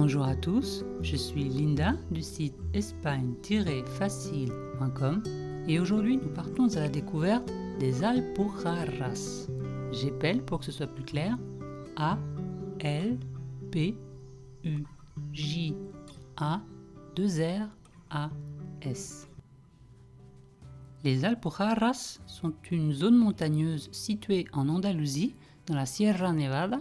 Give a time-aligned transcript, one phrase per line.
[0.00, 5.24] Bonjour à tous, je suis Linda du site espagne-facile.com
[5.66, 7.50] et aujourd'hui nous partons à la découverte
[7.80, 9.48] des Alpujarras.
[9.90, 11.36] J'appelle pour que ce soit plus clair
[11.96, 12.16] A
[12.78, 13.18] L
[13.72, 13.96] P
[14.62, 14.84] U
[15.32, 15.74] J
[16.36, 16.60] A
[17.16, 17.68] 2 R
[18.10, 18.30] A
[18.82, 19.28] S.
[21.02, 25.34] Les Alpujarras sont une zone montagneuse située en Andalousie,
[25.66, 26.78] dans la Sierra Nevada,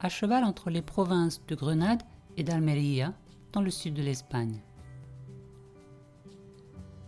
[0.00, 2.02] à cheval entre les provinces de Grenade
[2.36, 3.14] et d'Almería,
[3.52, 4.60] dans le sud de l'Espagne.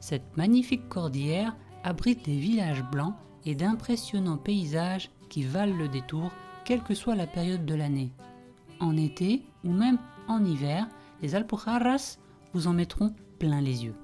[0.01, 3.15] Cette magnifique cordillère abrite des villages blancs
[3.45, 6.31] et d'impressionnants paysages qui valent le détour,
[6.65, 8.13] quelle que soit la période de l'année.
[8.81, 10.89] En été ou même en hiver,
[11.23, 12.19] les Alpujarras
[12.55, 13.95] vous en mettront plein les yeux.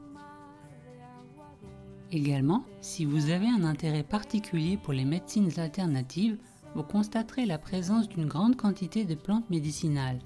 [2.10, 6.38] Également, si vous avez un intérêt particulier pour les médecines alternatives,
[6.74, 10.20] vous constaterez la présence d'une grande quantité de plantes médicinales.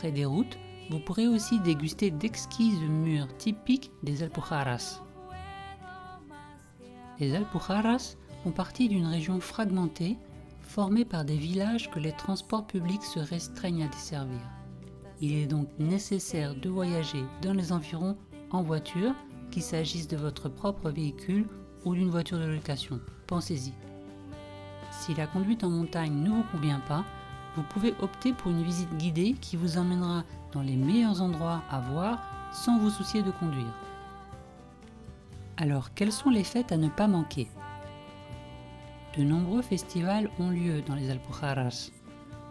[0.00, 5.02] Près des routes, vous pourrez aussi déguster d'exquises mûres typiques des Alpujarras.
[7.18, 10.16] Les Alpujarras font partie d'une région fragmentée
[10.62, 14.40] formée par des villages que les transports publics se restreignent à desservir.
[15.20, 18.16] Il est donc nécessaire de voyager dans les environs
[18.52, 19.12] en voiture,
[19.50, 21.46] qu'il s'agisse de votre propre véhicule
[21.84, 23.00] ou d'une voiture de location.
[23.26, 23.74] Pensez-y.
[24.92, 27.04] Si la conduite en montagne ne vous convient pas,
[27.56, 31.80] vous pouvez opter pour une visite guidée qui vous emmènera dans les meilleurs endroits à
[31.80, 32.18] voir
[32.52, 33.72] sans vous soucier de conduire.
[35.56, 37.48] Alors, quelles sont les fêtes à ne pas manquer?
[39.16, 41.90] De nombreux festivals ont lieu dans les Alpujarras.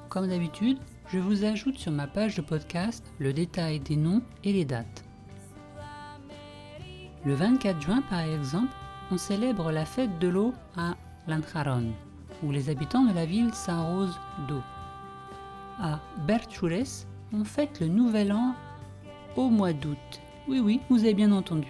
[0.10, 0.78] Comme d'habitude,
[1.12, 5.04] je vous ajoute sur ma page de podcast le détail des noms et les dates.
[7.26, 8.74] Le 24 juin, par exemple,
[9.12, 10.96] on célèbre la fête de l'eau à
[11.28, 11.94] Lanjaron,
[12.44, 14.62] où les habitants de la ville s'arrosent d'eau
[15.80, 18.56] à Berchures, on fête le nouvel an
[19.36, 19.98] au mois d'août.
[20.48, 21.68] Oui, oui, vous avez bien entendu.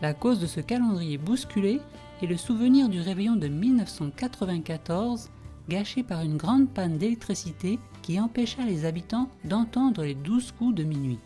[0.00, 1.80] La cause de ce calendrier bousculé
[2.22, 5.30] est le souvenir du réveillon de 1994,
[5.68, 10.84] gâché par une grande panne d'électricité qui empêcha les habitants d'entendre les douze coups de
[10.84, 11.18] minuit.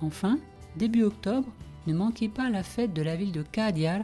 [0.00, 0.38] Enfin,
[0.76, 1.48] début octobre,
[1.86, 4.02] ne manquez pas la fête de la ville de Cadiar,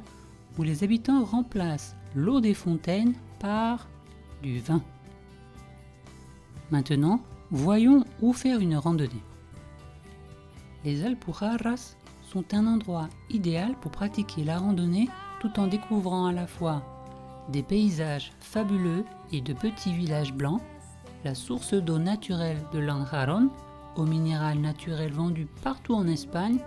[0.58, 3.88] où les habitants remplacent l'eau des fontaines par
[4.42, 4.82] du vin.
[6.70, 7.20] Maintenant,
[7.50, 9.22] voyons où faire une randonnée.
[10.84, 15.08] Les Alpujarras sont un endroit idéal pour pratiquer la randonnée
[15.40, 16.82] tout en découvrant à la fois
[17.48, 20.60] des paysages fabuleux et de petits villages blancs,
[21.24, 23.50] la source d'eau naturelle de Lanjaron,
[23.96, 26.58] eau minérale naturelle vendue partout en Espagne,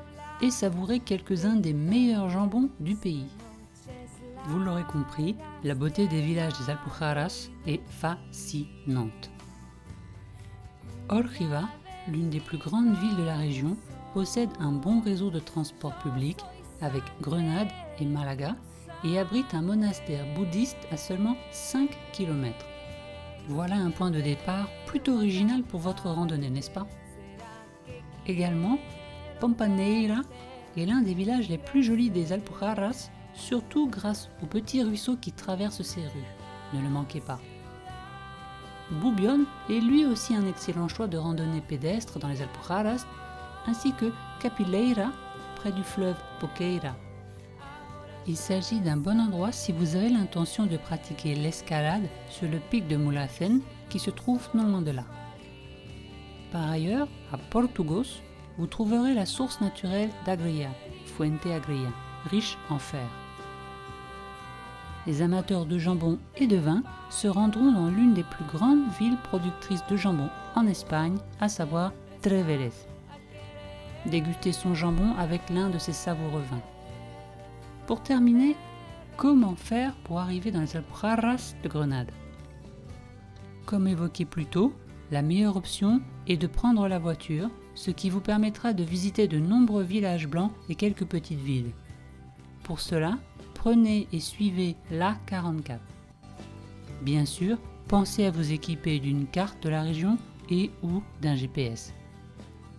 [0.42, 3.26] et savourer quelques-uns des meilleurs jambons du pays.
[4.46, 9.32] Vous l'aurez compris, la beauté des villages des Alpujarras est fascinante.
[11.10, 11.70] Orgiva,
[12.10, 13.78] l'une des plus grandes villes de la région,
[14.14, 16.38] possède un bon réseau de transport public
[16.82, 17.70] avec Grenade
[18.00, 18.56] et Malaga
[19.06, 22.54] et abrite un monastère bouddhiste à seulement 5 km.
[23.48, 26.88] Voilà un point de départ plutôt original pour votre randonnée, n'est-ce pas?
[28.26, 28.78] Également,
[29.40, 30.24] Pampaneira
[30.76, 35.32] est l'un des villages les plus jolis des Alpujarras, surtout grâce aux petits ruisseaux qui
[35.32, 36.34] traversent ces rues.
[36.74, 37.40] Ne le manquez pas.
[38.92, 43.06] Boubion est lui aussi un excellent choix de randonnée pédestre dans les Alpujarras,
[43.68, 45.12] ainsi que Capileira,
[45.58, 46.96] près du fleuve Poqueira.
[48.28, 52.88] Il s'agit d'un bon endroit si vous avez l'intention de pratiquer l'escalade sur le pic
[52.88, 55.04] de Mulacen qui se trouve non loin de là.
[56.52, 58.22] Par ailleurs, à Portugos,
[58.58, 60.70] vous trouverez la source naturelle d'Agria,
[61.06, 61.92] Fuente Agria,
[62.30, 63.08] riche en fer
[65.08, 69.18] les amateurs de jambon et de vin se rendront dans l'une des plus grandes villes
[69.24, 72.74] productrices de jambon en Espagne, à savoir Treveres.
[74.06, 76.62] Dégustez son jambon avec l'un de ses savoureux vins.
[77.88, 78.58] Pour terminer,
[79.16, 82.12] comment faire pour arriver dans les Alpujarras de Grenade?
[83.66, 84.74] Comme évoqué plus tôt,
[85.10, 89.40] la meilleure option est de prendre la voiture, ce qui vous permettra de visiter de
[89.40, 91.72] nombreux villages blancs et quelques petites villes.
[92.64, 93.18] Pour cela,
[93.58, 95.80] prenez et suivez l'A44.
[97.02, 97.58] Bien sûr,
[97.88, 100.18] pensez à vous équiper d'une carte de la région
[100.50, 101.94] et ou d'un GPS.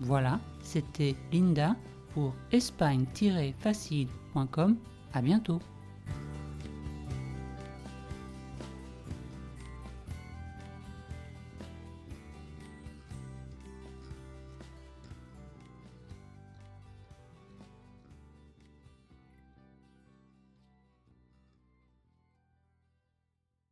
[0.01, 1.75] Voilà, c'était Linda
[2.15, 4.77] pour espagne-facile.com.
[5.13, 5.59] À bientôt.